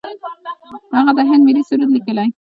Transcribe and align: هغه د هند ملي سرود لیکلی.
هغه 0.95 1.11
د 1.17 1.19
هند 1.29 1.41
ملي 1.47 1.63
سرود 1.69 1.89
لیکلی. 1.95 2.27